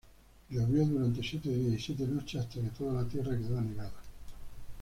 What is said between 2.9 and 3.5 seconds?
la tierra